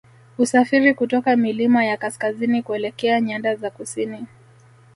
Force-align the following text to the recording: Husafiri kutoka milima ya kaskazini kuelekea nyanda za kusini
Husafiri 0.37 0.93
kutoka 0.93 1.35
milima 1.35 1.85
ya 1.85 1.97
kaskazini 1.97 2.63
kuelekea 2.63 3.21
nyanda 3.21 3.55
za 3.55 3.69
kusini 3.69 4.27